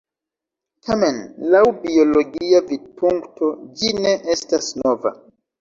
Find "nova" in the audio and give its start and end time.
4.83-5.17